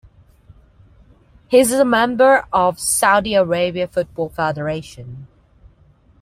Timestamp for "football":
3.87-4.29